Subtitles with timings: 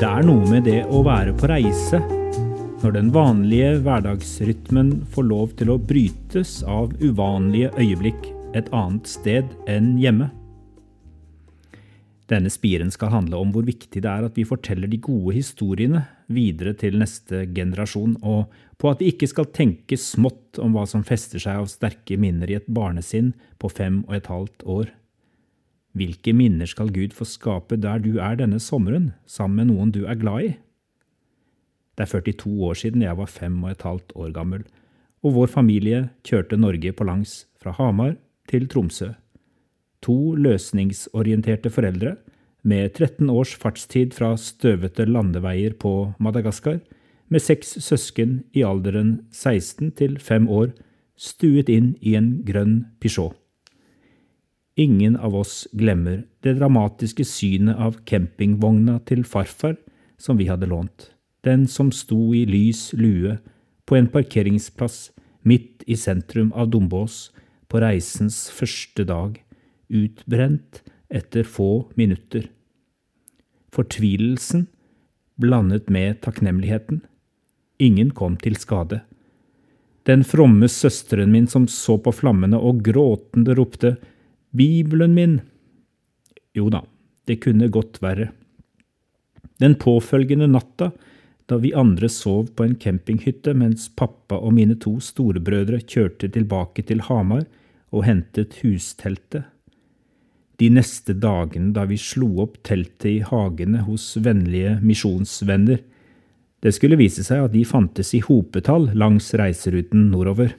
[0.00, 1.98] Det er noe med det å være på reise,
[2.80, 9.52] når den vanlige hverdagsrytmen får lov til å brytes av uvanlige øyeblikk et annet sted
[9.68, 10.30] enn hjemme.
[12.30, 16.04] Denne spiren skal handle om hvor viktig det er at vi forteller de gode historiene
[16.30, 21.02] videre til neste generasjon, og på at vi ikke skal tenke smått om hva som
[21.06, 24.92] fester seg av sterke minner i et barnesinn på fem og et halvt år.
[25.98, 30.04] Hvilke minner skal Gud få skape der du er denne sommeren, sammen med noen du
[30.06, 30.52] er glad i?
[31.98, 34.62] Det er 42 år siden jeg var fem og et halvt år gammel,
[35.26, 38.14] og vår familie kjørte Norge på langs fra Hamar
[38.48, 39.10] til Tromsø.
[40.04, 42.16] To løsningsorienterte foreldre
[42.62, 46.80] med 13 års fartstid fra støvete landeveier på Madagaskar,
[47.30, 50.72] med seks søsken i alderen 16 til 5 år,
[51.20, 53.36] stuet inn i en grønn Peugeot.
[54.80, 59.76] Ingen av oss glemmer det dramatiske synet av campingvogna til farfar
[60.20, 61.10] som vi hadde lånt,
[61.44, 63.36] den som sto i lys lue
[63.84, 65.10] på en parkeringsplass
[65.44, 67.28] midt i sentrum av Dombås
[67.68, 69.36] på reisens første dag,
[69.90, 72.46] utbrent etter få minutter.
[73.74, 74.66] Fortvilelsen
[75.40, 77.00] blandet med takknemligheten.
[77.78, 79.00] Ingen kom til skade.
[80.08, 83.94] Den fromme søsteren min som så på flammene og gråtende ropte
[84.56, 85.38] Bibelen min.
[86.56, 86.82] Jo da,
[87.28, 88.30] det kunne godt verre.
[89.60, 90.90] Den påfølgende natta,
[91.46, 96.84] da vi andre sov på en campinghytte mens pappa og mine to storebrødre kjørte tilbake
[96.86, 97.44] til Hamar
[97.90, 99.44] og hentet husteltet.
[100.60, 105.80] De neste dagene da vi slo opp teltet i hagene hos vennlige misjonsvenner.
[106.60, 110.52] Det skulle vise seg at de fantes i hopetall langs reiseruten nordover.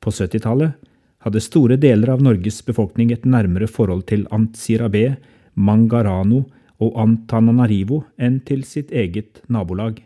[0.00, 0.78] På 70-tallet
[1.26, 5.16] hadde store deler av Norges befolkning et nærmere forhold til Antsirabe,
[5.54, 6.44] Mangarano
[6.80, 9.98] og Antananarivo enn til sitt eget nabolag.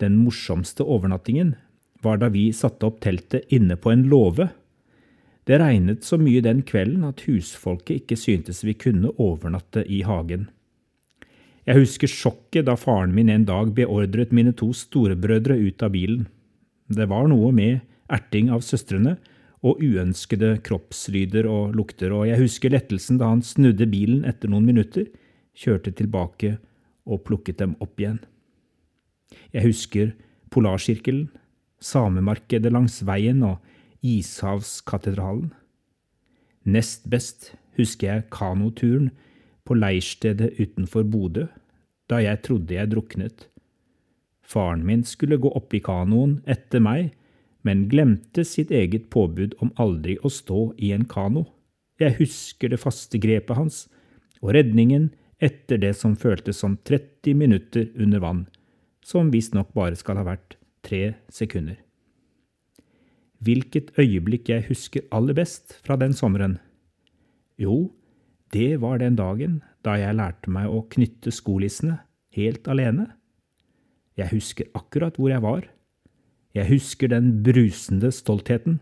[0.00, 1.56] Den morsomste overnattingen
[2.04, 4.48] var da vi satte opp teltet inne på en låve.
[5.48, 10.50] Det regnet så mye den kvelden at husfolket ikke syntes vi kunne overnatte i hagen.
[11.68, 16.26] Jeg husker sjokket da faren min en dag beordret mine to storebrødre ut av bilen.
[16.88, 17.80] Det var noe med
[18.12, 19.16] erting av søstrene
[19.64, 24.68] og uønskede kroppslyder og lukter, og jeg husker lettelsen da han snudde bilen etter noen
[24.68, 25.08] minutter,
[25.58, 26.54] kjørte tilbake
[27.08, 28.20] og plukket dem opp igjen.
[29.52, 30.12] Jeg husker
[30.52, 31.26] Polarsirkelen,
[31.84, 33.58] samemarkedet langs veien og
[34.04, 35.52] Ishavskatedralen.
[36.68, 39.10] Nest best husker jeg kanoturen
[39.66, 41.46] på leirstedet utenfor Bodø,
[42.08, 43.46] da jeg trodde jeg druknet.
[44.48, 47.12] Faren min skulle gå opp i kanoen etter meg,
[47.66, 51.44] men glemte sitt eget påbud om aldri å stå i en kano.
[52.00, 53.86] Jeg husker det faste grepet hans,
[54.40, 55.10] og redningen
[55.42, 58.46] etter det som føltes som 30 minutter under vann,
[59.04, 61.76] som visstnok bare skal ha vært tre sekunder.
[63.48, 66.58] Hvilket øyeblikk jeg husker aller best fra den sommeren?
[67.56, 67.94] Jo,
[68.52, 72.02] det var den dagen da jeg lærte meg å knytte skolissene
[72.36, 73.08] helt alene.
[74.20, 75.64] Jeg husker akkurat hvor jeg var
[76.56, 78.78] jeg husker den brusende stoltheten.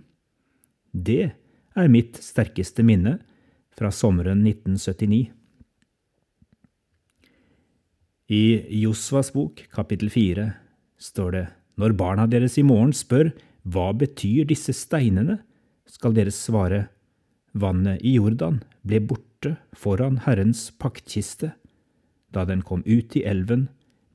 [0.93, 1.33] Det
[1.77, 3.19] er mitt sterkeste minne
[3.77, 5.27] fra sommeren 1979.
[8.33, 8.45] I
[8.81, 10.49] Josvas bok, kapittel fire,
[10.99, 11.45] står det
[11.77, 13.31] når barna deres i morgen spør
[13.67, 15.41] hva betyr disse steinene,
[15.87, 16.87] skal dere svare
[17.55, 21.53] vannet i Jordan ble borte foran Herrens paktkiste.
[22.35, 23.69] Da den kom ut i elven,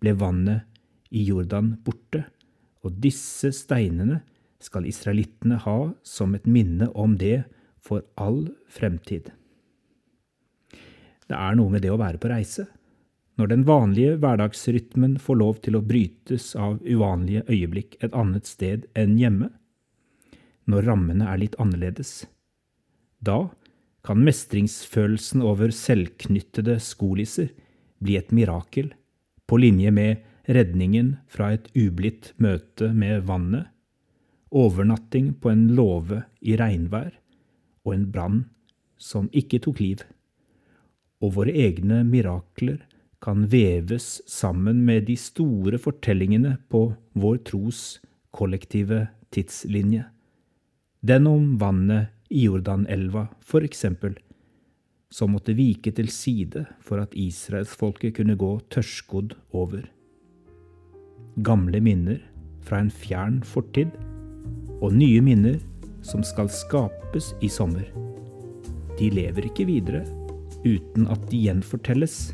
[0.03, 0.67] ble vannet
[1.11, 2.25] i Jordan borte
[2.85, 4.21] og disse steinene
[4.61, 7.43] skal israelittene ha som et minne om det
[7.81, 9.31] for all fremtid.
[11.25, 12.67] Det er noe med det å være på reise.
[13.41, 18.83] Når den vanlige hverdagsrytmen får lov til å brytes av uvanlige øyeblikk et annet sted
[18.93, 19.47] enn hjemme.
[20.69, 22.27] Når rammene er litt annerledes.
[23.17, 23.49] Da
[24.05, 27.49] kan mestringsfølelsen over selvknyttede skolisser
[27.97, 28.91] bli et mirakel,
[29.49, 33.65] på linje med redningen fra et ublidt møte med vannet,
[34.53, 37.09] overnatting på en låve i regnvær
[37.87, 38.39] og en brann
[39.01, 40.05] som ikke tok liv.
[41.25, 42.83] Og våre egne mirakler
[43.21, 47.99] kan veves sammen med de store fortellingene på vår tros
[48.33, 50.07] kollektive tidslinje.
[51.01, 54.15] Den om vannet i Jordanelva, for eksempel,
[55.11, 59.83] som måtte vike til side for at israelsfolket kunne gå tørrskodd over.
[61.43, 62.21] Gamle minner
[62.65, 63.91] fra en fjern fortid,
[64.81, 65.59] og nye minner
[66.05, 67.85] som skal skapes i sommer.
[68.97, 70.05] De lever ikke videre
[70.65, 72.31] uten at de gjenfortelles.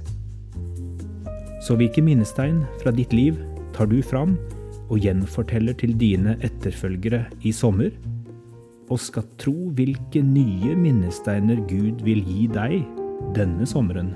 [1.67, 3.35] Så hvilke minnestein fra ditt liv
[3.75, 4.37] tar du fram
[4.87, 7.91] og gjenforteller til dine etterfølgere i sommer?
[8.87, 12.77] Og skal tro hvilke nye minnesteiner Gud vil gi deg
[13.35, 14.13] denne sommeren.